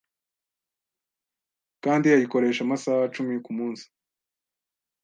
kandi 1.83 2.05
ayikoresha 2.15 2.61
amasaha 2.63 3.03
cumi 3.15 3.35
ku 3.45 3.51
munsi. 3.57 3.85